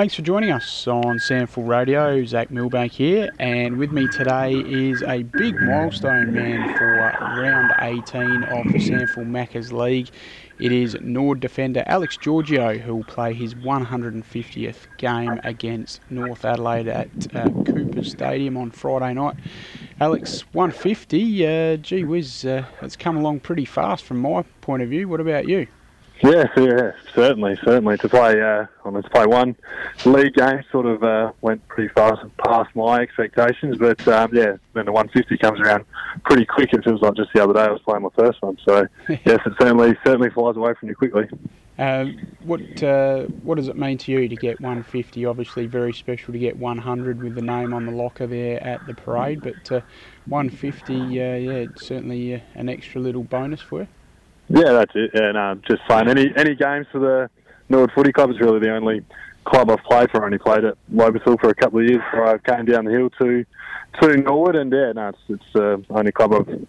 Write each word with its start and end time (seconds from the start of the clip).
Thanks 0.00 0.14
for 0.14 0.22
joining 0.22 0.50
us 0.50 0.86
on 0.86 1.18
SANFL 1.18 1.68
Radio. 1.68 2.24
Zach 2.24 2.50
Milbank 2.50 2.90
here, 2.90 3.30
and 3.38 3.76
with 3.76 3.92
me 3.92 4.08
today 4.08 4.54
is 4.54 5.02
a 5.02 5.24
big 5.24 5.54
milestone 5.60 6.32
man 6.32 6.74
for 6.78 6.96
round 7.38 7.74
18 7.80 8.44
of 8.44 8.72
the 8.72 8.78
SANFL 8.78 9.26
Maccas 9.26 9.72
League. 9.72 10.08
It 10.58 10.72
is 10.72 10.96
Norwood 11.02 11.40
defender 11.40 11.84
Alex 11.84 12.16
Georgiou 12.16 12.80
who 12.80 12.96
will 12.96 13.04
play 13.04 13.34
his 13.34 13.54
150th 13.56 14.86
game 14.96 15.38
against 15.44 16.00
North 16.08 16.46
Adelaide 16.46 16.88
at 16.88 17.36
uh, 17.36 17.50
Cooper 17.50 18.02
Stadium 18.02 18.56
on 18.56 18.70
Friday 18.70 19.12
night. 19.12 19.36
Alex, 20.00 20.46
150, 20.54 21.46
uh, 21.46 21.76
gee 21.76 22.04
whiz, 22.04 22.46
uh, 22.46 22.64
it's 22.80 22.96
come 22.96 23.18
along 23.18 23.40
pretty 23.40 23.66
fast 23.66 24.04
from 24.04 24.18
my 24.22 24.44
point 24.62 24.82
of 24.82 24.88
view. 24.88 25.08
What 25.08 25.20
about 25.20 25.46
you? 25.46 25.66
Yeah, 26.22 26.44
yeah, 26.56 26.92
certainly, 27.14 27.56
certainly. 27.64 27.96
To 27.98 28.08
play, 28.08 28.42
uh, 28.42 28.66
mean, 28.90 29.02
to 29.02 29.08
play 29.08 29.24
one 29.24 29.56
league 30.04 30.34
game 30.34 30.62
sort 30.70 30.84
of 30.84 31.02
uh, 31.02 31.32
went 31.40 31.66
pretty 31.68 31.88
fast 31.94 32.20
past 32.44 32.74
my 32.76 33.00
expectations, 33.00 33.78
but 33.78 34.06
um, 34.06 34.30
yeah, 34.34 34.56
then 34.74 34.84
the 34.84 34.92
150 34.92 35.38
comes 35.38 35.60
around 35.60 35.86
pretty 36.24 36.44
quick. 36.44 36.74
It 36.74 36.84
feels 36.84 37.00
like 37.00 37.14
just 37.14 37.32
the 37.32 37.42
other 37.42 37.54
day 37.54 37.62
I 37.62 37.70
was 37.70 37.80
playing 37.82 38.02
my 38.02 38.10
first 38.14 38.42
one. 38.42 38.58
So 38.66 38.86
yes, 39.08 39.40
it 39.46 39.52
certainly 39.58 39.96
certainly 40.04 40.28
flies 40.30 40.56
away 40.56 40.74
from 40.78 40.90
you 40.90 40.94
quickly. 40.94 41.26
Uh, 41.78 42.04
what 42.44 42.82
uh, 42.82 43.22
what 43.42 43.54
does 43.54 43.68
it 43.68 43.76
mean 43.76 43.96
to 43.96 44.12
you 44.12 44.28
to 44.28 44.36
get 44.36 44.60
150? 44.60 45.24
Obviously, 45.24 45.64
very 45.64 45.94
special 45.94 46.34
to 46.34 46.38
get 46.38 46.58
100 46.58 47.22
with 47.22 47.34
the 47.34 47.40
name 47.40 47.72
on 47.72 47.86
the 47.86 47.92
locker 47.92 48.26
there 48.26 48.62
at 48.62 48.86
the 48.86 48.92
parade, 48.92 49.40
but 49.40 49.72
uh, 49.72 49.80
150, 50.26 50.94
uh, 50.94 50.98
yeah, 50.98 51.50
it's 51.52 51.86
certainly 51.86 52.34
uh, 52.34 52.40
an 52.54 52.68
extra 52.68 53.00
little 53.00 53.24
bonus 53.24 53.62
for 53.62 53.80
you. 53.80 53.88
Yeah, 54.50 54.72
that's 54.72 54.92
it. 54.94 55.10
And 55.14 55.36
uh, 55.36 55.54
just 55.68 55.82
playing 55.86 56.08
any 56.08 56.32
any 56.36 56.56
games 56.56 56.86
for 56.90 56.98
the 56.98 57.30
Norwood 57.68 57.92
Footy 57.94 58.12
Club 58.12 58.30
is 58.30 58.40
really 58.40 58.58
the 58.58 58.74
only 58.74 59.04
club 59.44 59.70
I've 59.70 59.82
played 59.84 60.10
for. 60.10 60.22
I 60.22 60.26
only 60.26 60.38
played 60.38 60.64
at 60.64 60.76
Lobethal 60.92 61.40
for 61.40 61.50
a 61.50 61.54
couple 61.54 61.78
of 61.78 61.86
years 61.86 62.02
before 62.10 62.26
I 62.26 62.38
came 62.38 62.64
down 62.64 62.84
the 62.84 62.90
hill 62.90 63.10
to 63.20 63.44
to 64.00 64.16
Norwood, 64.16 64.56
and 64.56 64.72
yeah, 64.72 64.92
no, 64.92 65.08
it's 65.08 65.18
it's 65.28 65.52
the 65.54 65.74
uh, 65.74 65.98
only 65.98 66.10
club 66.10 66.34
I've 66.34 66.66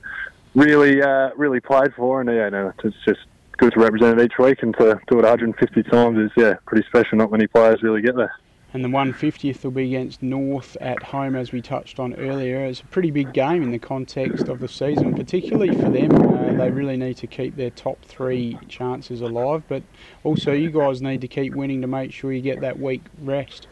really 0.54 1.02
uh, 1.02 1.32
really 1.36 1.60
played 1.60 1.94
for, 1.96 2.22
and 2.22 2.30
yeah, 2.30 2.50
no, 2.50 2.72
it's 2.84 2.96
just 3.04 3.22
good 3.58 3.74
to 3.74 3.80
represent 3.80 4.20
it 4.20 4.26
each 4.26 4.38
week 4.38 4.64
and 4.64 4.76
to 4.78 5.00
do 5.08 5.20
it 5.20 5.24
150 5.24 5.84
times 5.84 6.18
is 6.18 6.32
yeah 6.38 6.54
pretty 6.68 6.86
special. 6.88 7.18
Not 7.18 7.32
many 7.32 7.48
players 7.48 7.82
really 7.82 8.02
get 8.02 8.16
there 8.16 8.34
and 8.74 8.84
the 8.84 8.90
150th 8.90 9.64
will 9.64 9.72
be 9.72 9.88
against 9.88 10.24
North 10.24 10.78
at 10.80 11.04
home, 11.04 11.36
as 11.36 11.52
we 11.52 11.62
touched 11.62 12.00
on 12.00 12.14
earlier. 12.16 12.66
It's 12.66 12.80
a 12.80 12.86
pretty 12.86 13.12
big 13.12 13.34
game 13.34 13.64
in 13.64 13.72
the 13.72 13.80
context 13.80 14.48
of 14.48 14.60
the 14.60 14.68
season, 14.68 15.14
particularly 15.14 15.76
for 15.76 15.90
them. 15.90 16.12
Uh, 16.14 16.54
they 16.54 16.72
really 16.72 16.98
need 16.98 17.18
to 17.18 17.28
keep 17.28 17.56
their 17.58 17.70
top 17.70 18.02
three 18.04 18.58
chances 18.70 19.22
alive, 19.22 19.64
but 19.68 19.84
also 20.24 20.54
you 20.54 20.70
guys 20.70 21.02
need 21.02 21.22
to 21.22 21.28
keep 21.28 21.54
winning 21.54 21.82
to 21.82 21.88
make 21.88 22.14
sure 22.14 22.32
you 22.32 22.42
get 22.42 22.62
that 22.62 22.80
week 22.80 23.02
rest. 23.22 23.68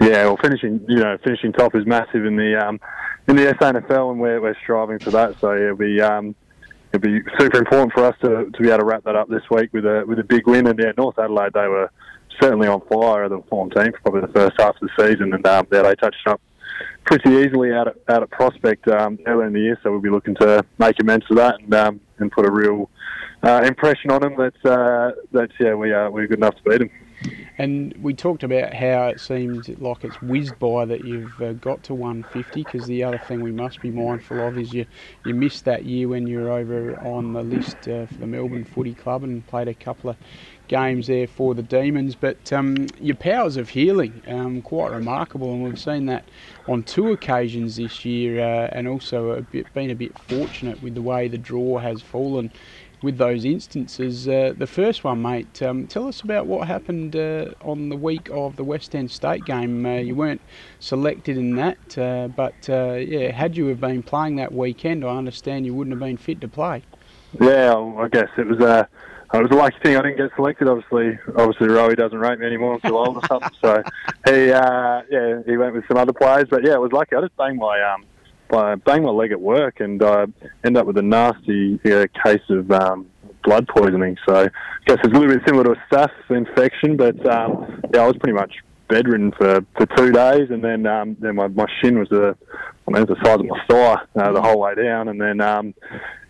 Yeah, 0.00 0.24
well, 0.24 0.38
finishing 0.38 0.84
you 0.88 0.96
know 0.96 1.18
finishing 1.22 1.52
top 1.52 1.74
is 1.74 1.86
massive 1.86 2.24
in 2.24 2.36
the 2.36 2.56
um, 2.56 2.80
in 3.28 3.36
the 3.36 3.44
SANFL, 3.54 4.12
and 4.12 4.20
we're, 4.20 4.40
we're 4.40 4.56
striving 4.62 4.98
for 4.98 5.10
that. 5.10 5.38
So 5.40 5.54
it'll 5.54 5.76
be 5.76 6.00
um, 6.00 6.34
it'll 6.92 7.02
be 7.02 7.20
super 7.38 7.58
important 7.58 7.92
for 7.92 8.04
us 8.04 8.16
to, 8.22 8.50
to 8.50 8.62
be 8.62 8.68
able 8.68 8.78
to 8.78 8.84
wrap 8.84 9.04
that 9.04 9.16
up 9.16 9.28
this 9.28 9.42
week 9.50 9.72
with 9.72 9.84
a 9.84 10.04
with 10.06 10.18
a 10.18 10.24
big 10.24 10.46
win. 10.46 10.66
And 10.66 10.78
yeah, 10.78 10.92
North 10.96 11.18
Adelaide 11.18 11.52
they 11.52 11.68
were 11.68 11.90
certainly 12.40 12.68
on 12.68 12.80
fire, 12.82 13.28
the 13.28 13.42
form 13.48 13.70
team 13.70 13.92
for 13.92 14.00
probably 14.00 14.20
the 14.22 14.32
first 14.32 14.54
half 14.58 14.76
of 14.80 14.88
the 14.88 15.06
season, 15.06 15.32
and 15.32 15.46
um, 15.46 15.66
they 15.70 15.94
touched 15.96 16.26
up 16.26 16.40
pretty 17.04 17.30
easily 17.30 17.72
out 17.72 17.88
at, 17.88 17.96
out 18.08 18.22
at 18.22 18.30
Prospect 18.30 18.86
um, 18.88 19.18
earlier 19.26 19.46
in 19.46 19.52
the 19.52 19.60
year. 19.60 19.78
So 19.82 19.90
we'll 19.90 20.00
be 20.00 20.10
looking 20.10 20.34
to 20.36 20.64
make 20.78 20.96
amends 21.00 21.26
for 21.26 21.34
that 21.34 21.60
and 21.60 21.74
um, 21.74 22.00
and 22.18 22.30
put 22.30 22.46
a 22.46 22.50
real 22.50 22.90
uh, 23.42 23.62
impression 23.64 24.10
on 24.10 24.20
them 24.20 24.36
that 24.36 24.54
uh, 24.64 25.12
that 25.32 25.50
yeah 25.58 25.74
we 25.74 25.92
are 25.92 26.10
we're 26.10 26.26
good 26.26 26.38
enough 26.38 26.56
to 26.56 26.62
beat 26.62 26.78
them. 26.78 26.90
And 27.58 27.94
we 28.02 28.14
talked 28.14 28.42
about 28.42 28.74
how 28.74 29.08
it 29.08 29.20
seems 29.20 29.68
like 29.68 30.04
it's 30.04 30.20
whizzed 30.22 30.58
by 30.58 30.84
that 30.86 31.04
you've 31.04 31.40
uh, 31.40 31.52
got 31.52 31.82
to 31.84 31.94
150 31.94 32.64
because 32.64 32.86
the 32.86 33.04
other 33.04 33.18
thing 33.18 33.42
we 33.42 33.52
must 33.52 33.80
be 33.80 33.90
mindful 33.90 34.40
of 34.40 34.58
is 34.58 34.72
you, 34.72 34.86
you 35.24 35.34
missed 35.34 35.64
that 35.66 35.84
year 35.84 36.08
when 36.08 36.26
you 36.26 36.40
were 36.40 36.50
over 36.50 36.98
on 37.00 37.32
the 37.34 37.42
list 37.42 37.76
uh, 37.88 38.06
for 38.06 38.14
the 38.14 38.26
Melbourne 38.26 38.64
Footy 38.64 38.94
Club 38.94 39.22
and 39.22 39.46
played 39.46 39.68
a 39.68 39.74
couple 39.74 40.10
of 40.10 40.16
games 40.68 41.06
there 41.06 41.26
for 41.26 41.54
the 41.54 41.62
Demons. 41.62 42.14
But 42.14 42.52
um, 42.52 42.86
your 43.00 43.16
powers 43.16 43.56
of 43.56 43.70
healing, 43.70 44.22
um, 44.26 44.62
quite 44.62 44.92
remarkable, 44.92 45.52
and 45.52 45.62
we've 45.62 45.78
seen 45.78 46.06
that 46.06 46.24
on 46.68 46.82
two 46.82 47.12
occasions 47.12 47.76
this 47.76 48.04
year, 48.04 48.40
uh, 48.40 48.68
and 48.72 48.88
also 48.88 49.30
a 49.30 49.42
bit, 49.42 49.72
been 49.74 49.90
a 49.90 49.94
bit 49.94 50.18
fortunate 50.18 50.82
with 50.82 50.94
the 50.94 51.02
way 51.02 51.28
the 51.28 51.38
draw 51.38 51.78
has 51.78 52.00
fallen 52.02 52.50
with 53.02 53.18
those 53.18 53.44
instances. 53.44 54.28
Uh, 54.28 54.54
the 54.56 54.66
first 54.66 55.04
one, 55.04 55.20
mate, 55.20 55.60
um, 55.62 55.86
tell 55.86 56.06
us 56.06 56.20
about 56.20 56.46
what 56.46 56.68
happened 56.68 57.16
uh, 57.16 57.46
on 57.62 57.88
the 57.88 57.96
week 57.96 58.30
of 58.30 58.56
the 58.56 58.64
West 58.64 58.94
End 58.94 59.10
State 59.10 59.44
game. 59.44 59.84
Uh, 59.84 59.96
you 59.96 60.14
weren't 60.14 60.40
selected 60.78 61.36
in 61.36 61.56
that, 61.56 61.98
uh, 61.98 62.28
but 62.28 62.54
uh, 62.68 62.94
yeah, 62.94 63.32
had 63.32 63.56
you 63.56 63.66
have 63.66 63.80
been 63.80 64.02
playing 64.02 64.36
that 64.36 64.52
weekend, 64.52 65.04
I 65.04 65.16
understand 65.16 65.66
you 65.66 65.74
wouldn't 65.74 65.92
have 65.92 66.00
been 66.00 66.16
fit 66.16 66.40
to 66.40 66.48
play. 66.48 66.82
Yeah, 67.40 67.74
I 67.74 68.08
guess 68.08 68.28
it 68.38 68.46
was 68.46 68.60
a. 68.60 68.88
It 69.34 69.42
was 69.42 69.50
a 69.50 69.54
lucky 69.54 69.78
thing 69.82 69.96
I 69.96 70.02
didn't 70.02 70.18
get 70.18 70.30
selected. 70.36 70.68
Obviously, 70.68 71.18
obviously 71.36 71.68
Rowie 71.68 71.96
doesn't 71.96 72.18
rate 72.18 72.38
me 72.38 72.46
anymore. 72.46 72.74
I'm 72.74 72.80
too 72.80 72.98
old 72.98 73.16
or 73.16 73.26
something. 73.26 73.50
So 73.62 73.82
he, 74.26 74.52
uh, 74.52 75.02
yeah, 75.10 75.40
he 75.46 75.56
went 75.56 75.74
with 75.74 75.88
some 75.88 75.96
other 75.96 76.12
players. 76.12 76.48
But 76.50 76.64
yeah, 76.64 76.74
it 76.74 76.80
was 76.80 76.92
lucky. 76.92 77.16
I 77.16 77.22
just 77.22 77.36
banged 77.36 77.58
my 77.58 77.80
um, 77.80 78.04
banged 78.84 79.04
my 79.04 79.10
leg 79.10 79.32
at 79.32 79.40
work 79.40 79.80
and 79.80 80.02
I 80.02 80.26
ended 80.64 80.76
up 80.76 80.86
with 80.86 80.98
a 80.98 81.02
nasty 81.02 81.80
uh, 81.86 82.06
case 82.22 82.42
of 82.50 82.70
um, 82.72 83.10
blood 83.42 83.66
poisoning. 83.68 84.18
So 84.28 84.36
I 84.36 84.44
guess 84.86 84.98
it's 85.02 85.14
a 85.14 85.18
little 85.18 85.34
bit 85.34 85.42
similar 85.46 85.64
to 85.64 85.70
a 85.72 85.76
staph 85.90 86.10
infection, 86.28 86.98
but 86.98 87.24
um, 87.26 87.80
yeah, 87.94 88.02
I 88.02 88.06
was 88.06 88.16
pretty 88.18 88.34
much 88.34 88.54
bedridden 88.88 89.32
for, 89.32 89.64
for 89.76 89.86
two 89.96 90.12
days, 90.12 90.50
and 90.50 90.62
then 90.62 90.86
um, 90.86 91.16
then 91.18 91.36
my, 91.36 91.48
my 91.48 91.66
shin 91.80 91.98
was 91.98 92.08
the 92.10 92.36
I 92.86 92.90
mean, 92.90 93.02
it 93.02 93.08
was 93.08 93.18
the 93.18 93.24
size 93.24 93.40
of 93.40 93.46
my 93.46 93.64
thigh 93.68 94.02
uh, 94.16 94.32
the 94.32 94.42
whole 94.42 94.58
way 94.58 94.74
down, 94.74 95.08
and 95.08 95.20
then 95.20 95.40
um, 95.40 95.74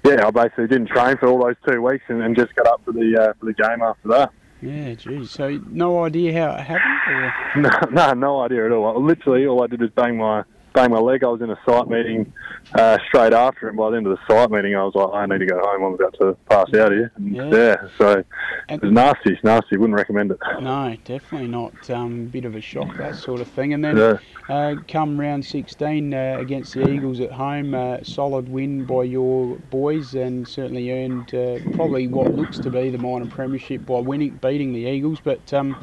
yeah, 0.04 0.26
I 0.26 0.30
basically 0.30 0.66
didn't 0.68 0.88
train 0.88 1.16
for 1.16 1.28
all 1.28 1.44
those 1.44 1.56
two 1.66 1.80
weeks, 1.82 2.04
and, 2.08 2.22
and 2.22 2.36
just 2.36 2.54
got 2.54 2.66
up 2.66 2.82
for 2.84 2.92
the 2.92 3.16
uh, 3.20 3.32
for 3.38 3.46
the 3.46 3.54
game 3.54 3.82
after 3.82 4.08
that. 4.08 4.32
Yeah, 4.60 4.94
geez. 4.94 5.30
So 5.30 5.60
no 5.70 6.04
idea 6.04 6.32
how 6.40 6.54
it 6.54 6.60
happened? 6.60 7.00
Or? 7.08 7.34
No, 7.56 7.70
no, 7.90 8.12
no 8.14 8.40
idea 8.42 8.66
at 8.66 8.72
all. 8.72 9.02
Literally, 9.02 9.46
all 9.46 9.62
I 9.62 9.66
did 9.66 9.80
was 9.80 9.90
bang 9.90 10.16
my 10.16 10.44
bang 10.72 10.90
my 10.90 10.98
leg. 10.98 11.24
I 11.24 11.28
was 11.28 11.40
in 11.40 11.50
a 11.50 11.58
site 11.66 11.88
meeting 11.88 12.32
uh, 12.74 12.98
straight 13.06 13.32
after, 13.32 13.68
and 13.68 13.76
by 13.76 13.90
the 13.90 13.96
end 13.96 14.06
of 14.06 14.18
the 14.18 14.26
site 14.26 14.50
meeting, 14.50 14.74
I 14.74 14.84
was 14.84 14.94
like, 14.94 15.10
I 15.12 15.26
need 15.26 15.38
to 15.38 15.46
go 15.46 15.58
home. 15.58 15.84
I'm 15.84 15.94
about 15.94 16.14
to 16.20 16.36
pass 16.48 16.72
out 16.74 16.92
here. 16.92 17.12
And 17.16 17.34
yeah. 17.34 17.50
yeah. 17.50 17.88
so 17.98 18.24
and 18.68 18.82
it 18.82 18.86
was 18.86 18.92
nasty, 18.92 19.38
nasty. 19.42 19.76
Wouldn't 19.76 19.96
recommend 19.96 20.30
it. 20.30 20.38
No, 20.60 20.96
definitely 21.04 21.48
not. 21.48 21.90
Um, 21.90 22.26
bit 22.26 22.44
of 22.44 22.54
a 22.54 22.60
shock, 22.60 22.96
that 22.96 23.16
sort 23.16 23.40
of 23.40 23.48
thing. 23.48 23.74
And 23.74 23.84
then 23.84 23.96
yeah. 23.96 24.18
uh, 24.48 24.76
come 24.88 25.18
round 25.18 25.44
16 25.44 26.14
uh, 26.14 26.36
against 26.38 26.74
the 26.74 26.88
Eagles 26.88 27.20
at 27.20 27.32
home, 27.32 27.74
uh, 27.74 27.98
solid 28.02 28.48
win 28.48 28.84
by 28.84 29.04
your 29.04 29.56
boys, 29.70 30.14
and 30.14 30.46
certainly 30.46 30.90
earned 30.90 31.34
uh, 31.34 31.58
probably 31.74 32.08
what 32.08 32.34
looks 32.34 32.58
to 32.58 32.70
be 32.70 32.90
the 32.90 32.98
minor 32.98 33.26
premiership 33.26 33.84
by 33.86 33.98
winning, 33.98 34.38
beating 34.42 34.72
the 34.72 34.86
Eagles. 34.86 35.18
But 35.22 35.52
um, 35.52 35.76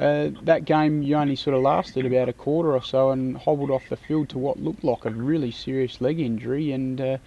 uh, 0.00 0.28
that 0.42 0.64
game, 0.66 1.02
you 1.02 1.16
only 1.16 1.36
sort 1.36 1.56
of 1.56 1.62
lasted 1.62 2.04
about 2.04 2.28
a 2.28 2.32
quarter 2.32 2.72
or 2.72 2.82
so, 2.82 3.10
and 3.10 3.36
hobbled 3.36 3.70
off 3.70 3.82
the 3.88 3.96
field 3.96 4.28
to 4.30 4.38
what 4.38 4.58
looked 4.60 4.84
like 4.84 5.04
a 5.06 5.10
really 5.10 5.50
serious 5.50 6.00
leg 6.00 6.20
injury. 6.20 6.72
And 6.72 7.00
uh, 7.00 7.18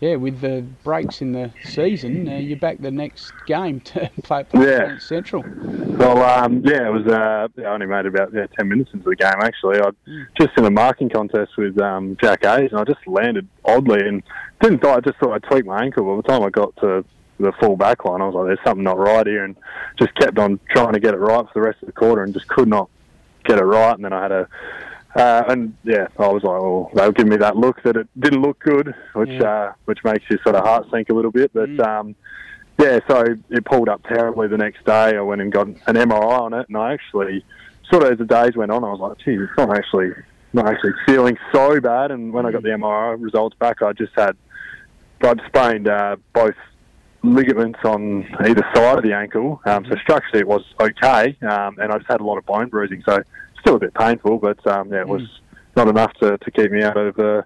yeah, 0.00 0.16
with 0.16 0.40
the 0.40 0.64
breaks 0.84 1.22
in 1.22 1.32
the 1.32 1.50
season, 1.64 2.28
uh, 2.28 2.36
you're 2.36 2.58
back 2.58 2.78
the 2.78 2.90
next 2.90 3.32
game 3.46 3.80
to 3.80 4.10
play, 4.22 4.44
play 4.44 4.66
yeah. 4.66 4.98
Central. 4.98 5.42
Well, 5.46 6.22
um, 6.22 6.62
yeah, 6.64 6.86
it 6.86 6.92
was. 6.92 7.06
Uh, 7.06 7.48
I 7.58 7.64
only 7.64 7.86
made 7.86 8.04
about 8.04 8.32
yeah, 8.34 8.46
ten 8.58 8.68
minutes 8.68 8.90
into 8.92 9.08
the 9.08 9.16
game 9.16 9.40
actually. 9.40 9.78
I 9.78 9.90
mm. 10.06 10.26
just 10.38 10.50
in 10.58 10.66
a 10.66 10.70
marking 10.70 11.08
contest 11.08 11.56
with 11.56 11.80
um, 11.80 12.16
Jack 12.20 12.44
Hayes, 12.44 12.70
and 12.72 12.80
I 12.80 12.84
just 12.84 13.06
landed 13.06 13.48
oddly 13.64 14.06
and 14.06 14.22
didn't. 14.60 14.84
I 14.84 15.00
just 15.00 15.18
thought 15.18 15.32
I 15.32 15.38
tweaked 15.38 15.66
my 15.66 15.82
ankle. 15.82 16.04
By 16.04 16.16
the 16.20 16.28
time 16.28 16.46
I 16.46 16.50
got 16.50 16.76
to 16.76 17.04
the 17.38 17.52
full 17.52 17.76
back 17.76 18.04
line, 18.04 18.20
I 18.20 18.26
was 18.26 18.34
like, 18.34 18.46
"There's 18.46 18.64
something 18.64 18.84
not 18.84 18.98
right 18.98 19.26
here," 19.26 19.44
and 19.44 19.56
just 19.96 20.14
kept 20.14 20.38
on 20.38 20.58
trying 20.70 20.92
to 20.92 21.00
get 21.00 21.14
it 21.14 21.18
right 21.18 21.44
for 21.44 21.52
the 21.54 21.60
rest 21.60 21.82
of 21.82 21.86
the 21.86 21.92
quarter, 21.92 22.22
and 22.22 22.32
just 22.32 22.48
could 22.48 22.68
not 22.68 22.88
get 23.44 23.58
it 23.58 23.64
right. 23.64 23.94
And 23.94 24.04
then 24.04 24.12
I 24.12 24.22
had 24.22 24.32
a 24.32 24.48
uh, 25.16 25.42
and 25.48 25.74
yeah, 25.84 26.06
I 26.18 26.28
was 26.28 26.42
like, 26.42 26.60
well, 26.60 26.90
they 26.94 27.06
were 27.06 27.12
giving 27.12 27.30
me 27.30 27.36
that 27.38 27.56
look 27.56 27.82
that 27.82 27.96
it 27.96 28.08
didn't 28.20 28.42
look 28.42 28.58
good, 28.60 28.94
which 29.14 29.30
yeah. 29.30 29.42
uh, 29.42 29.72
which 29.86 30.04
makes 30.04 30.24
your 30.30 30.38
sort 30.42 30.54
of 30.54 30.64
heart 30.64 30.86
sink 30.92 31.08
a 31.08 31.14
little 31.14 31.30
bit. 31.30 31.52
But 31.52 31.70
mm. 31.70 31.86
um, 31.86 32.14
yeah, 32.78 33.00
so 33.08 33.24
it 33.50 33.64
pulled 33.64 33.88
up 33.88 34.02
terribly 34.04 34.48
the 34.48 34.58
next 34.58 34.84
day. 34.84 35.16
I 35.16 35.20
went 35.20 35.40
and 35.40 35.50
got 35.50 35.66
an 35.66 35.76
MRI 35.86 36.40
on 36.40 36.54
it, 36.54 36.68
and 36.68 36.76
I 36.76 36.92
actually 36.92 37.44
sort 37.90 38.04
of 38.04 38.12
as 38.12 38.18
the 38.18 38.26
days 38.26 38.54
went 38.54 38.70
on, 38.70 38.84
I 38.84 38.90
was 38.90 39.00
like, 39.00 39.18
geez, 39.18 39.40
it's 39.40 39.56
not 39.56 39.76
actually 39.76 40.12
not 40.52 40.66
actually 40.66 40.92
feeling 41.06 41.38
so 41.52 41.80
bad. 41.80 42.10
And 42.10 42.32
when 42.32 42.46
I 42.46 42.52
got 42.52 42.62
the 42.62 42.68
MRI 42.68 43.20
results 43.20 43.56
back, 43.58 43.82
I 43.82 43.92
just 43.94 44.12
had 44.14 44.36
I'd 45.22 45.40
sprained 45.46 45.88
uh, 45.88 46.16
both 46.32 46.54
ligaments 47.22 47.80
on 47.84 48.26
either 48.40 48.64
side 48.74 48.98
of 48.98 49.04
the 49.04 49.12
ankle. 49.12 49.60
Um, 49.64 49.84
so 49.88 49.96
structurally, 50.02 50.40
it 50.40 50.48
was 50.48 50.64
okay, 50.80 51.36
um, 51.42 51.78
and 51.78 51.92
I 51.92 51.98
just 51.98 52.10
had 52.10 52.20
a 52.20 52.24
lot 52.24 52.38
of 52.38 52.46
bone 52.46 52.68
bruising. 52.68 53.02
So 53.04 53.22
still 53.60 53.76
a 53.76 53.78
bit 53.78 53.94
painful, 53.94 54.38
but 54.38 54.64
um, 54.66 54.92
yeah, 54.92 55.00
it 55.00 55.08
was 55.08 55.22
mm. 55.22 55.28
not 55.76 55.88
enough 55.88 56.12
to, 56.20 56.38
to 56.38 56.50
keep 56.50 56.70
me 56.70 56.82
out 56.82 56.96
of 56.96 57.18
uh, 57.18 57.42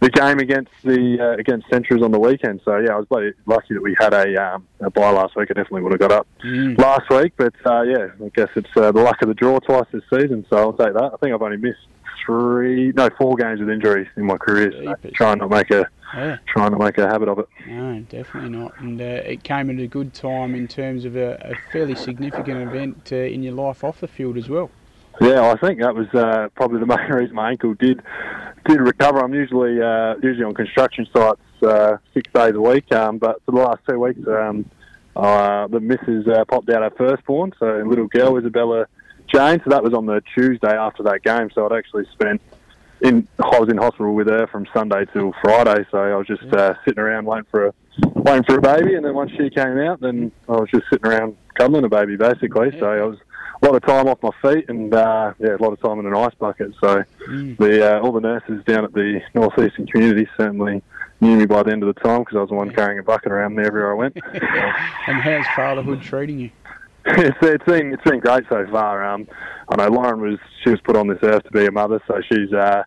the 0.00 0.10
game 0.10 0.38
against 0.38 0.72
the 0.82 1.18
uh, 1.20 1.38
against 1.38 1.68
Centrals 1.70 2.02
on 2.02 2.10
the 2.10 2.18
weekend. 2.18 2.60
So 2.64 2.76
yeah, 2.78 2.94
I 2.94 2.96
was 2.96 3.06
bloody 3.06 3.32
lucky 3.46 3.74
that 3.74 3.82
we 3.82 3.96
had 3.98 4.12
a 4.12 4.54
um, 4.54 4.66
a 4.80 4.90
bye 4.90 5.10
last 5.10 5.36
week. 5.36 5.48
I 5.50 5.54
definitely 5.54 5.82
would 5.82 5.92
have 5.92 6.00
got 6.00 6.12
up 6.12 6.26
Mm. 6.44 6.76
last 6.78 7.08
week, 7.08 7.32
but 7.36 7.54
uh, 7.64 7.82
yeah, 7.82 8.08
I 8.24 8.28
guess 8.34 8.48
it's 8.56 8.76
uh, 8.76 8.90
the 8.90 9.00
luck 9.00 9.22
of 9.22 9.28
the 9.28 9.34
draw 9.34 9.60
twice 9.60 9.86
this 9.92 10.02
season. 10.12 10.44
So 10.50 10.56
I'll 10.56 10.72
take 10.72 10.94
that. 10.94 11.10
I 11.14 11.16
think 11.18 11.32
I've 11.32 11.42
only 11.42 11.56
missed 11.56 11.78
three, 12.26 12.92
no, 12.96 13.08
four 13.18 13.36
games 13.36 13.60
with 13.60 13.70
injuries 13.70 14.08
in 14.16 14.24
my 14.24 14.36
career. 14.36 14.72
So 14.72 14.94
Jeepers. 14.94 15.12
trying 15.14 15.38
not 15.38 15.50
make 15.50 15.70
a 15.70 15.86
Yeah. 16.14 16.38
trying 16.46 16.72
to 16.72 16.78
make 16.78 16.98
a 16.98 17.08
habit 17.08 17.28
of 17.28 17.38
it. 17.38 17.48
No, 17.66 18.00
definitely 18.00 18.50
not. 18.50 18.78
And 18.80 19.00
uh, 19.00 19.04
it 19.04 19.42
came 19.42 19.70
at 19.70 19.78
a 19.78 19.86
good 19.86 20.12
time 20.12 20.54
in 20.54 20.68
terms 20.68 21.04
of 21.04 21.16
a, 21.16 21.34
a 21.40 21.54
fairly 21.72 21.94
significant 21.94 22.68
event 22.68 23.10
uh, 23.12 23.16
in 23.16 23.42
your 23.42 23.54
life 23.54 23.82
off 23.82 24.00
the 24.00 24.08
field 24.08 24.36
as 24.36 24.48
well. 24.48 24.70
Yeah, 25.20 25.50
I 25.50 25.56
think 25.56 25.80
that 25.80 25.94
was 25.94 26.08
uh, 26.14 26.48
probably 26.54 26.80
the 26.80 26.86
main 26.96 27.10
reason 27.10 27.34
my 27.34 27.50
ankle 27.50 27.74
did 27.74 28.02
did 28.66 28.80
recover. 28.80 29.22
I'm 29.22 29.34
usually 29.34 29.80
uh, 29.80 30.14
usually 30.22 30.44
on 30.44 30.54
construction 30.54 31.06
sites 31.14 31.40
uh, 31.62 31.96
six 32.14 32.30
days 32.32 32.54
a 32.54 32.60
week, 32.60 32.90
um, 32.92 33.18
but 33.18 33.42
for 33.44 33.52
the 33.52 33.58
last 33.58 33.80
two 33.88 33.98
weeks, 33.98 34.20
um, 34.26 34.64
uh, 35.16 35.66
the 35.68 35.80
missus 35.80 36.26
uh, 36.28 36.44
popped 36.46 36.70
out 36.70 36.82
her 36.82 36.90
firstborn, 36.96 37.52
so 37.58 37.82
little 37.86 38.06
girl 38.06 38.38
Isabella 38.38 38.86
Jane. 39.32 39.60
So 39.64 39.70
that 39.70 39.82
was 39.82 39.94
on 39.94 40.06
the 40.06 40.22
Tuesday 40.34 40.74
after 40.74 41.02
that 41.04 41.22
game. 41.22 41.50
So 41.54 41.66
I'd 41.66 41.76
actually 41.76 42.06
spent 42.12 42.40
in 43.02 43.26
I 43.42 43.58
was 43.58 43.68
in 43.68 43.78
hospital 43.78 44.14
with 44.14 44.28
her 44.28 44.46
from 44.46 44.66
Sunday 44.72 45.04
till 45.12 45.32
Friday. 45.42 45.84
So 45.90 45.98
I 45.98 46.16
was 46.16 46.26
just 46.26 46.44
uh, 46.52 46.74
sitting 46.84 47.02
around 47.02 47.26
waiting 47.26 47.46
for 47.50 47.66
a 47.68 47.74
waiting 48.14 48.44
for 48.44 48.58
a 48.58 48.60
baby, 48.60 48.94
and 48.94 49.04
then 49.04 49.14
once 49.14 49.30
she 49.32 49.50
came 49.50 49.78
out, 49.78 50.00
then 50.00 50.32
I 50.48 50.52
was 50.52 50.68
just 50.70 50.84
sitting 50.90 51.10
around 51.10 51.36
cuddling 51.54 51.84
a 51.84 51.88
baby 51.88 52.16
basically. 52.16 52.70
So 52.78 52.86
I 52.86 53.04
was 53.04 53.18
a 53.62 53.66
lot 53.66 53.76
of 53.76 53.82
time 53.82 54.08
off 54.08 54.18
my 54.22 54.30
feet 54.40 54.64
and 54.68 54.92
uh, 54.94 55.34
yeah, 55.38 55.56
a 55.56 55.62
lot 55.62 55.72
of 55.72 55.80
time 55.80 55.98
in 56.00 56.06
an 56.06 56.14
ice 56.14 56.34
bucket. 56.38 56.72
So 56.80 57.04
Mm. 57.28 57.56
the 57.58 57.96
uh, 57.96 58.00
all 58.00 58.12
the 58.12 58.20
nurses 58.20 58.64
down 58.66 58.84
at 58.84 58.92
the 58.92 59.20
northeastern 59.34 59.86
community 59.86 60.28
certainly 60.36 60.82
knew 61.20 61.36
me 61.36 61.46
by 61.46 61.62
the 61.62 61.70
end 61.70 61.84
of 61.84 61.94
the 61.94 62.00
time 62.00 62.20
because 62.20 62.36
I 62.36 62.40
was 62.40 62.48
the 62.48 62.56
one 62.56 62.70
carrying 62.74 62.98
a 62.98 63.02
bucket 63.04 63.30
around 63.30 63.54
there 63.54 63.66
everywhere 63.66 63.92
I 63.92 63.94
went. 63.94 64.16
and 64.32 65.20
how's 65.22 65.46
fatherhood 65.54 66.02
treating 66.02 66.40
you? 66.40 66.50
it's, 67.04 67.36
it's 67.42 67.64
been 67.64 67.92
it's 67.94 68.02
been 68.02 68.20
great 68.20 68.44
so 68.48 68.66
far. 68.70 69.04
Um, 69.04 69.28
I 69.68 69.76
know 69.76 69.88
Lauren 69.88 70.20
was 70.20 70.38
she 70.64 70.70
was 70.70 70.80
put 70.80 70.96
on 70.96 71.06
this 71.08 71.18
earth 71.22 71.44
to 71.44 71.50
be 71.50 71.66
a 71.66 71.70
mother, 71.70 72.00
so 72.08 72.20
she's 72.28 72.52
uh, 72.52 72.82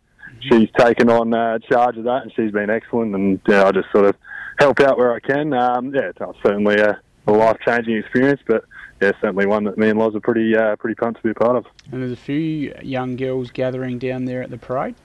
she's 0.49 0.69
taken 0.77 1.09
on 1.09 1.33
uh, 1.33 1.59
charge 1.59 1.97
of 1.97 2.03
that, 2.05 2.23
and 2.23 2.31
she's 2.35 2.51
been 2.51 2.69
excellent. 2.69 3.15
And 3.15 3.39
yeah, 3.47 3.65
I 3.65 3.71
just 3.71 3.91
sort 3.91 4.05
of 4.05 4.15
help 4.57 4.79
out 4.79 4.97
where 4.97 5.13
I 5.13 5.19
can. 5.19 5.53
Um, 5.53 5.93
yeah, 5.93 6.09
it's 6.09 6.19
certainly 6.43 6.75
a, 6.75 6.99
a 7.27 7.31
life 7.31 7.57
changing 7.65 7.97
experience, 7.97 8.41
but 8.47 8.65
yeah, 9.01 9.11
certainly 9.21 9.45
one 9.45 9.65
that 9.65 9.77
me 9.77 9.89
and 9.89 9.99
Loz 9.99 10.15
are 10.15 10.21
pretty 10.21 10.55
uh, 10.55 10.75
pretty 10.77 10.95
pumped 10.95 11.21
to 11.21 11.23
be 11.23 11.31
a 11.31 11.33
part 11.33 11.55
of. 11.55 11.65
And 11.91 12.01
there's 12.01 12.13
a 12.13 12.15
few 12.15 12.73
young 12.81 13.15
girls 13.15 13.51
gathering 13.51 13.99
down 13.99 14.25
there 14.25 14.41
at 14.41 14.49
the 14.49 14.57
parade. 14.57 14.95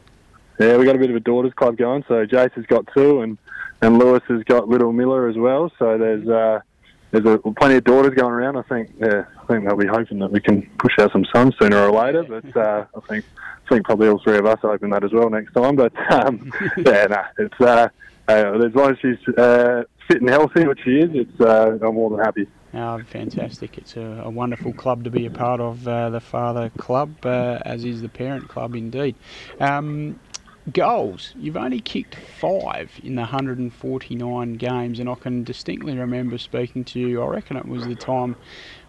Yeah, 0.58 0.76
we 0.76 0.84
got 0.84 0.94
a 0.94 0.98
bit 0.98 1.10
of 1.10 1.16
a 1.16 1.20
daughters 1.20 1.54
club 1.54 1.76
going. 1.76 2.04
So 2.06 2.26
Jace 2.26 2.52
has 2.52 2.66
got 2.66 2.86
two, 2.94 3.22
and 3.22 3.38
and 3.82 3.98
Lewis 3.98 4.22
has 4.28 4.44
got 4.44 4.68
little 4.68 4.92
Miller 4.92 5.28
as 5.28 5.36
well. 5.36 5.72
So 5.78 5.98
there's 5.98 6.28
uh, 6.28 6.60
there's 7.10 7.24
a, 7.26 7.38
plenty 7.38 7.76
of 7.76 7.84
daughters 7.84 8.14
going 8.14 8.32
around. 8.32 8.56
I 8.56 8.62
think 8.62 8.90
yeah, 9.00 9.24
I 9.40 9.46
think 9.46 9.64
they'll 9.64 9.76
be 9.76 9.86
hoping 9.86 10.18
that 10.20 10.30
we 10.30 10.40
can 10.40 10.62
push 10.78 10.98
out 10.98 11.12
some 11.12 11.24
sons 11.34 11.54
sooner 11.60 11.78
or 11.78 11.92
later. 11.92 12.22
But 12.22 12.56
uh, 12.56 12.86
I 12.96 13.00
think 13.08 13.24
I 13.66 13.68
think 13.68 13.84
probably 13.84 14.08
all 14.08 14.20
three 14.22 14.38
of 14.38 14.46
us 14.46 14.58
are 14.62 14.70
hoping 14.70 14.90
that 14.90 15.04
as 15.04 15.12
well 15.12 15.30
next 15.30 15.52
time. 15.52 15.76
But 15.76 15.92
um, 16.12 16.52
yeah, 16.76 17.06
nah, 17.06 17.24
it's 17.38 17.60
uh, 17.60 17.88
uh, 18.28 18.60
as 18.64 18.74
long 18.74 18.92
as 18.92 18.98
she's 19.00 19.34
uh, 19.36 19.84
fit 20.08 20.20
and 20.20 20.30
healthy, 20.30 20.66
which 20.66 20.80
she 20.84 20.98
is, 20.98 21.10
it's 21.12 21.40
uh, 21.40 21.78
I'm 21.82 21.94
more 21.94 22.10
than 22.10 22.20
happy. 22.20 22.46
Oh, 22.72 23.00
fantastic. 23.08 23.78
It's 23.78 23.96
a, 23.96 24.22
a 24.24 24.30
wonderful 24.30 24.72
club 24.72 25.02
to 25.04 25.10
be 25.10 25.26
a 25.26 25.30
part 25.30 25.60
of, 25.60 25.86
uh, 25.88 26.10
the 26.10 26.20
Father 26.20 26.70
Club, 26.78 27.14
uh, 27.26 27.58
as 27.64 27.84
is 27.84 28.00
the 28.00 28.08
parent 28.08 28.46
club 28.48 28.76
indeed. 28.76 29.16
Um, 29.58 30.20
goals. 30.72 31.32
You've 31.36 31.56
only 31.56 31.80
kicked 31.80 32.14
five 32.14 33.00
in 33.02 33.14
the 33.14 33.22
149 33.22 34.54
games, 34.54 34.98
and 34.98 35.08
I 35.08 35.14
can 35.14 35.44
distinctly 35.44 35.96
remember 35.96 36.38
speaking 36.38 36.84
to 36.86 37.00
you. 37.00 37.22
I 37.22 37.26
reckon 37.26 37.56
it 37.56 37.66
was 37.66 37.86
the 37.86 37.94
time 37.96 38.36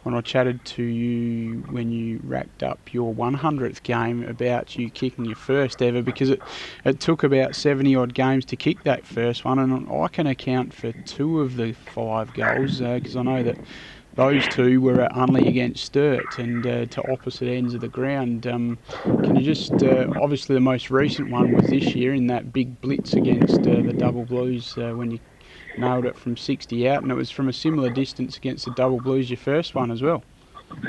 when 0.04 0.16
I 0.16 0.22
chatted 0.22 0.66
to 0.66 0.84
you 0.84 1.64
when 1.70 1.92
you 1.92 2.20
racked 2.24 2.64
up 2.64 2.94
your 2.94 3.14
100th 3.14 3.84
game 3.84 4.24
about 4.28 4.76
you 4.78 4.90
kicking 4.90 5.26
your 5.26 5.36
first 5.36 5.82
ever 5.82 6.02
because 6.02 6.30
it, 6.30 6.42
it 6.84 7.00
took 7.00 7.24
about 7.24 7.56
70 7.56 7.96
odd 7.96 8.14
games 8.14 8.46
to 8.46 8.56
kick 8.56 8.84
that 8.84 9.06
first 9.06 9.46
one, 9.46 9.60
and 9.60 9.90
I 9.92 10.08
can 10.08 10.28
account 10.28 10.74
for 10.74 10.92
two 11.06 11.42
of 11.42 11.56
the 11.56 11.74
five 11.74 12.34
goals 12.34 12.82
uh, 12.82 12.96
because 12.96 13.16
I 13.16 13.22
know 13.22 13.44
that 13.44 13.58
those 14.16 14.48
two 14.50 14.81
were 14.81 15.02
at 15.02 15.13
Unley 15.13 15.48
against 15.48 15.86
Sturt 15.86 16.38
and 16.38 16.66
uh, 16.66 16.86
to 16.86 17.12
opposite 17.12 17.48
ends 17.48 17.74
of 17.74 17.81
the 17.81 17.88
ground. 17.88 18.46
Um, 18.46 18.78
can 19.04 19.36
you 19.36 19.44
just, 19.44 19.72
uh, 19.84 20.08
obviously, 20.22 20.56
the 20.56 20.62
most 20.62 20.92
recent 20.92 21.30
one 21.30 21.54
was 21.54 21.68
this 21.68 21.96
year 21.96 22.13
in 22.13 22.28
that 22.28 22.52
big 22.52 22.80
blitz 22.81 23.13
against 23.13 23.60
uh, 23.62 23.81
the 23.81 23.94
Double 23.94 24.25
Blues 24.25 24.78
uh, 24.78 24.92
when 24.92 25.12
you 25.12 25.19
nailed 25.78 26.06
it 26.06 26.18
from 26.18 26.36
60 26.36 26.90
out, 26.90 27.04
and 27.04 27.12
it 27.12 27.16
was 27.16 27.31
from 27.31 27.48
a 27.48 27.54
similar 27.54 27.90
distance 27.90 28.38
against 28.38 28.66
the 28.66 28.72
Double 28.72 29.00
Blues, 29.00 29.30
your 29.30 29.38
first 29.38 29.75
one 29.75 29.92
as 29.92 30.02
well. 30.02 30.24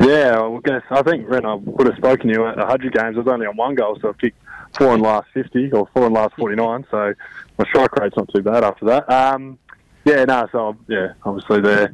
Yeah, 0.00 0.40
I 0.40 0.60
guess 0.64 0.82
I 0.90 1.02
think 1.02 1.28
Ren, 1.28 1.44
I 1.44 1.54
would 1.54 1.86
have 1.86 1.96
spoken 1.96 2.28
to 2.28 2.34
you 2.34 2.46
at 2.46 2.56
100 2.56 2.92
games. 2.92 3.16
I 3.16 3.20
was 3.20 3.28
only 3.28 3.46
on 3.46 3.56
one 3.56 3.74
goal, 3.74 3.98
so 4.00 4.08
I've 4.08 4.18
kicked 4.18 4.38
four 4.76 4.94
in 4.94 5.00
last 5.00 5.28
50 5.34 5.72
or 5.72 5.88
four 5.94 6.06
in 6.06 6.12
last 6.12 6.34
49. 6.36 6.86
So 6.90 7.14
my 7.58 7.64
strike 7.66 7.94
rate's 7.96 8.16
not 8.16 8.28
too 8.34 8.42
bad 8.42 8.64
after 8.64 8.86
that. 8.86 9.10
Um, 9.10 9.58
yeah, 10.04 10.24
no, 10.24 10.48
so 10.50 10.76
yeah, 10.88 11.12
obviously 11.24 11.60
they're 11.60 11.92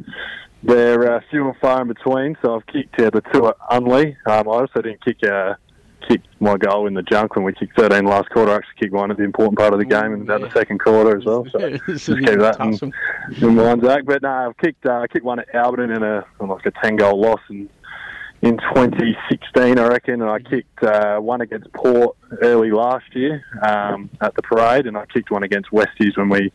they're 0.62 1.16
uh, 1.16 1.20
few 1.30 1.48
and 1.48 1.56
far 1.58 1.82
in 1.82 1.88
between. 1.88 2.36
So 2.42 2.56
I've 2.56 2.66
kicked 2.66 3.00
uh, 3.00 3.10
the 3.10 3.22
two 3.32 3.46
at 3.48 3.58
Unley. 3.70 4.16
Um, 4.26 4.48
I 4.48 4.52
also 4.52 4.82
didn't 4.82 5.04
kick 5.04 5.22
uh, 5.24 5.54
kick 6.08 6.22
my 6.40 6.56
goal 6.56 6.86
in 6.86 6.94
the 6.94 7.02
junk 7.02 7.36
when 7.36 7.44
we 7.44 7.52
kicked 7.52 7.78
13 7.78 8.04
last 8.04 8.30
quarter. 8.30 8.52
I 8.52 8.56
actually 8.56 8.74
kicked 8.80 8.92
one 8.92 9.10
at 9.10 9.16
the 9.16 9.24
important 9.24 9.58
part 9.58 9.72
of 9.72 9.78
the 9.78 9.84
game 9.84 10.12
and 10.12 10.26
yeah. 10.26 10.38
the 10.38 10.50
second 10.52 10.78
quarter 10.78 11.16
as 11.18 11.24
well. 11.24 11.46
So 11.52 11.70
just 11.70 12.06
keep 12.06 12.38
that 12.38 12.56
in, 12.60 12.92
in 13.42 13.54
mind, 13.54 13.82
Zach. 13.82 14.04
But 14.04 14.22
no, 14.22 14.28
I've 14.28 14.56
kicked 14.56 14.86
uh, 14.86 15.00
I 15.00 15.06
kicked 15.06 15.24
one 15.24 15.38
at 15.38 15.48
Alberton 15.52 15.94
in 15.94 16.02
a 16.02 16.24
in 16.40 16.48
like 16.48 16.66
a 16.66 16.72
10 16.82 16.96
goal 16.96 17.20
loss 17.20 17.40
in 17.50 17.68
in 18.40 18.56
2016, 18.56 19.78
I 19.78 19.86
reckon. 19.88 20.22
And 20.22 20.30
I 20.30 20.38
kicked 20.38 20.82
uh, 20.82 21.18
one 21.18 21.40
against 21.40 21.72
Port 21.72 22.16
early 22.40 22.70
last 22.70 23.14
year 23.14 23.44
um, 23.62 24.10
at 24.20 24.34
the 24.34 24.42
parade, 24.42 24.86
and 24.86 24.96
I 24.96 25.06
kicked 25.06 25.30
one 25.30 25.42
against 25.42 25.70
Westies 25.70 26.16
when 26.16 26.28
we 26.28 26.52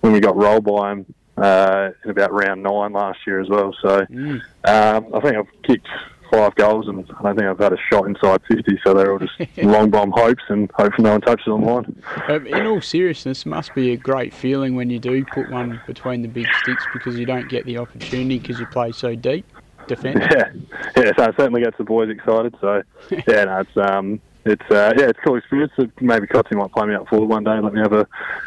when 0.00 0.12
we 0.12 0.20
got 0.20 0.36
rolled 0.36 0.64
by 0.64 0.90
them 0.90 1.14
uh, 1.42 1.90
in 2.04 2.10
about 2.10 2.32
round 2.32 2.62
nine 2.62 2.92
last 2.92 3.18
year 3.26 3.40
as 3.40 3.48
well. 3.48 3.74
So 3.82 4.00
Mm. 4.06 4.40
um, 4.64 5.06
I 5.14 5.20
think 5.20 5.36
I've 5.36 5.62
kicked 5.62 5.88
five 6.30 6.54
goals, 6.54 6.88
and 6.88 7.04
I 7.18 7.22
don't 7.22 7.36
think 7.36 7.46
I've 7.48 7.58
had 7.58 7.72
a 7.74 7.78
shot 7.90 8.06
inside 8.06 8.40
50. 8.48 8.80
So 8.84 8.94
they're 8.94 9.12
all 9.12 9.18
just 9.18 9.34
long 9.58 9.90
bomb 9.90 10.10
hopes, 10.12 10.42
and 10.48 10.70
hopefully 10.72 11.04
no 11.04 11.12
one 11.12 11.20
touches 11.20 11.48
on 11.48 11.62
line. 11.62 12.02
Um, 12.28 12.46
in 12.46 12.66
all 12.66 12.80
seriousness, 12.80 13.44
it 13.44 13.48
must 13.48 13.74
be 13.74 13.92
a 13.92 13.96
great 13.96 14.32
feeling 14.32 14.74
when 14.74 14.88
you 14.88 14.98
do 14.98 15.24
put 15.26 15.50
one 15.50 15.80
between 15.86 16.22
the 16.22 16.28
big 16.28 16.46
sticks 16.62 16.84
because 16.94 17.18
you 17.18 17.26
don't 17.26 17.48
get 17.50 17.66
the 17.66 17.76
opportunity 17.78 18.38
because 18.38 18.58
you 18.58 18.66
play 18.66 18.92
so 18.92 19.14
deep. 19.14 19.44
Defence. 19.88 20.20
Yeah, 20.30 20.50
yeah. 20.96 21.12
So 21.16 21.24
it 21.24 21.34
certainly 21.36 21.60
gets 21.62 21.76
the 21.76 21.84
boys 21.84 22.08
excited. 22.08 22.54
So 22.60 22.82
yeah, 23.10 23.44
no, 23.44 23.58
it's 23.60 23.76
um, 23.76 24.20
it's 24.44 24.70
uh, 24.70 24.92
yeah, 24.96 25.08
it's 25.08 25.18
a 25.18 25.22
cool 25.22 25.36
experience. 25.36 25.72
Maybe 26.00 26.26
Cotsy 26.26 26.56
might 26.56 26.72
play 26.72 26.86
me 26.86 26.94
up 26.94 27.08
forward 27.08 27.28
one 27.28 27.44
day, 27.44 27.52
and 27.52 27.64
let 27.64 27.72
me 27.72 27.80
have 27.80 27.92
a 27.92 28.06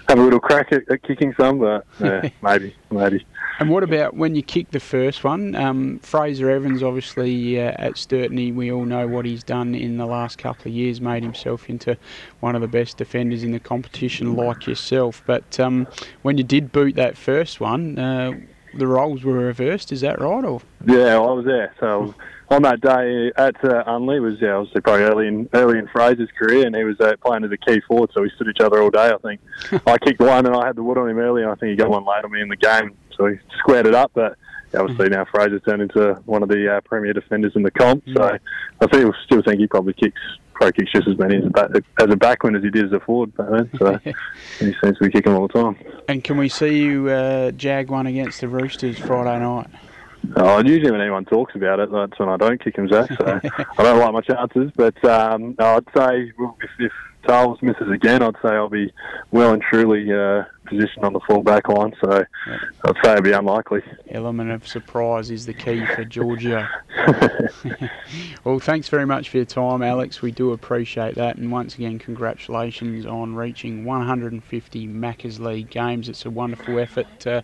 have 0.10 0.20
a 0.20 0.22
little 0.22 0.40
crack 0.40 0.72
at, 0.72 0.90
at 0.90 1.04
kicking 1.04 1.34
some. 1.40 1.60
But 1.60 1.86
yeah, 2.00 2.30
maybe, 2.42 2.76
maybe. 2.92 3.26
And 3.60 3.70
what 3.70 3.84
about 3.84 4.16
when 4.16 4.36
you 4.36 4.44
kicked 4.44 4.74
the 4.74 4.82
first 4.82 5.24
one? 5.24 5.56
Um, 5.56 6.00
Fraser 6.00 6.50
Evans, 6.50 6.84
obviously 6.84 7.60
uh, 7.60 7.72
at 7.78 7.94
Sturtney, 7.94 8.54
we 8.54 8.70
all 8.70 8.84
know 8.84 9.08
what 9.08 9.26
he's 9.26 9.44
done 9.46 9.74
in 9.74 9.96
the 9.96 10.06
last 10.06 10.38
couple 10.38 10.70
of 10.70 10.76
years, 10.76 11.00
made 11.00 11.24
himself 11.24 11.70
into 11.70 11.98
one 12.42 12.56
of 12.56 12.62
the 12.62 12.68
best 12.68 12.98
defenders 12.98 13.44
in 13.44 13.54
the 13.54 13.60
competition, 13.60 14.36
like 14.36 14.68
yourself. 14.68 15.24
But 15.26 15.58
um, 15.62 15.88
when 16.24 16.38
you 16.38 16.44
did 16.44 16.74
boot 16.74 16.96
that 16.96 17.18
first 17.18 17.62
one, 17.62 17.98
uh, 17.98 18.34
the 18.76 18.88
roles 18.88 19.24
were 19.24 19.34
reversed. 19.34 19.92
Is 19.92 20.02
that 20.02 20.20
right? 20.20 20.44
Or 20.44 20.62
Yeah, 20.86 21.16
I 21.16 21.32
was 21.32 21.46
there. 21.46 21.74
So 21.80 22.14
on 22.50 22.62
that 22.64 22.82
day 22.82 23.32
at 23.38 23.56
uh, 23.64 23.84
Unley 23.86 24.22
was 24.22 24.40
yeah, 24.42 24.54
obviously 24.54 24.82
probably 24.82 25.04
early 25.04 25.28
in 25.28 25.50
early 25.54 25.80
in 25.80 25.88
Fraser's 25.88 26.30
career, 26.38 26.66
and 26.66 26.76
he 26.76 26.84
was 26.84 27.00
uh, 27.00 27.14
playing 27.26 27.44
as 27.44 27.52
a 27.52 27.58
key 27.58 27.82
forward, 27.88 28.12
so 28.14 28.22
we 28.22 28.30
stood 28.36 28.48
each 28.48 28.62
other 28.62 28.82
all 28.82 28.90
day. 28.90 29.12
I 29.12 29.18
think 29.18 29.42
I 29.88 29.98
kicked 29.98 30.20
one, 30.20 30.46
and 30.46 30.56
I 30.56 30.68
had 30.68 30.76
the 30.76 30.84
wood 30.84 30.98
on 30.98 31.10
him 31.10 31.18
early, 31.18 31.42
and 31.42 31.52
I 31.52 31.56
think 31.56 31.72
he 31.72 31.76
got 31.76 31.90
one 31.90 32.06
late 32.06 32.24
on 32.24 32.32
me 32.32 32.42
in 32.42 32.50
the 32.50 32.56
game, 32.56 32.96
so 33.16 33.28
he 33.28 33.38
squared 33.60 33.88
it 33.88 33.96
up. 33.96 34.12
But 34.14 34.38
obviously 34.78 35.10
now 35.10 35.26
Fraser 35.26 35.60
turned 35.60 35.82
into 35.82 36.14
one 36.26 36.44
of 36.44 36.50
the 36.50 36.78
uh, 36.78 36.82
premier 36.82 37.14
defenders 37.14 37.54
in 37.56 37.64
the 37.64 37.72
comp, 37.72 38.04
so 38.14 38.38
I 38.82 38.88
still 38.88 39.14
still 39.26 39.42
think 39.42 39.60
he 39.60 39.68
probably 39.68 39.94
kicks. 39.94 40.22
Pro 40.56 40.72
kicks 40.72 40.92
just 40.92 41.08
as 41.08 41.18
many 41.18 41.38
as 41.38 41.46
a, 41.46 41.50
back, 41.50 41.70
as 41.72 42.06
a 42.06 42.18
backman 42.18 42.58
as 42.58 42.64
he 42.64 42.70
did 42.70 42.86
as 42.86 42.92
a 42.94 43.00
forward 43.00 43.36
back 43.36 43.50
then. 43.50 43.70
So 43.78 43.98
he 44.60 44.74
seems 44.82 44.98
to 44.98 45.04
be 45.04 45.12
kicking 45.12 45.34
all 45.34 45.48
the 45.48 45.54
time. 45.54 45.78
and 46.08 46.24
can 46.24 46.38
we 46.38 46.50
see 46.50 46.80
you 46.80 47.10
uh, 47.10 47.52
jag 47.52 47.90
one 47.90 48.08
against 48.08 48.42
the 48.42 48.48
Roosters 48.48 48.98
Friday 48.98 49.40
night? 49.40 49.68
Oh, 50.38 50.60
usually 50.60 50.92
when 50.92 51.02
anyone 51.02 51.26
talks 51.26 51.56
about 51.56 51.80
it, 51.80 51.92
that's 51.92 52.18
when 52.18 52.30
I 52.30 52.38
don't 52.38 52.64
kick 52.64 52.78
him, 52.78 52.90
Zach. 52.90 53.10
So 53.10 53.40
I 53.78 53.84
don't 53.84 54.00
like 54.00 54.14
my 54.14 54.22
chances. 54.22 54.72
But 54.76 55.04
um, 55.06 55.56
I'd 55.60 55.86
say 55.96 56.32
if, 56.62 56.70
if 56.80 56.92
Charles 57.26 57.62
misses 57.62 57.92
again, 57.92 58.24
I'd 58.24 58.36
say 58.42 58.50
I'll 58.50 58.70
be 58.70 58.92
well 59.32 59.54
and 59.54 59.62
truly 59.62 60.12
uh, 60.12 60.44
position 60.66 61.04
on 61.04 61.14
the 61.14 61.20
full 61.22 61.44
back 61.44 61.68
line, 61.70 61.94
so 62.04 62.24
yep. 62.48 62.60
I'd 62.84 62.96
say 63.04 63.12
it'd 63.14 63.24
be 63.24 63.32
unlikely. 63.32 63.82
Element 64.10 64.52
of 64.52 64.68
surprise 64.68 65.32
is 65.32 65.46
the 65.46 65.54
key 65.54 65.86
for 65.96 66.04
Georgia. 66.04 66.70
well, 68.44 68.60
thanks 68.60 68.90
very 68.90 69.06
much 69.06 69.30
for 69.30 69.38
your 69.38 69.46
time, 69.46 69.82
Alex. 69.82 70.22
We 70.22 70.32
do 70.32 70.52
appreciate 70.52 71.16
that, 71.16 71.38
and 71.38 71.52
once 71.52 71.76
again, 71.76 72.00
congratulations 72.00 73.06
on 73.06 73.36
reaching 73.36 73.86
150 73.86 74.88
Maccas 74.88 75.40
League 75.40 75.70
games. 75.70 76.10
It's 76.10 76.26
a 76.26 76.30
wonderful 76.30 76.80
effort 76.80 77.28
uh, 77.28 77.42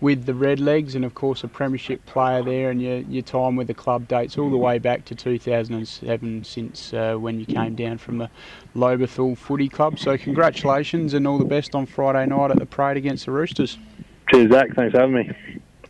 with 0.00 0.26
the 0.26 0.32
Redlegs, 0.32 0.94
and 0.94 1.04
of 1.04 1.14
course, 1.14 1.44
a 1.44 1.48
premiership 1.48 2.04
player 2.06 2.42
there, 2.42 2.70
and 2.70 2.80
your, 2.80 2.98
your 2.98 3.22
time 3.22 3.56
with 3.56 3.66
the 3.66 3.74
club 3.74 4.08
dates 4.08 4.38
all 4.38 4.50
the 4.50 4.56
way 4.56 4.78
back 4.78 5.04
to 5.06 5.14
2007 5.14 6.44
since 6.44 6.92
uh, 6.92 7.14
when 7.14 7.38
you 7.38 7.46
came 7.46 7.74
down 7.74 7.98
from 7.98 8.18
the 8.18 8.30
Lobethal 8.74 9.36
Footy 9.36 9.68
Club. 9.68 9.98
So, 9.98 10.16
congratulations 10.16 11.14
and 11.14 11.26
all 11.26 11.38
the 11.38 11.44
best 11.44 11.74
on 11.74 11.86
Friday 11.86 12.26
night 12.26 12.50
Uh, 12.56 12.60
the 12.60 12.66
parade 12.66 12.96
against 12.96 13.26
the 13.26 13.32
Roosters. 13.32 13.78
Cheers, 14.30 14.50
Zach. 14.50 14.74
Thanks 14.74 14.92
for 14.92 15.00
having 15.00 15.14
me. 15.14 15.60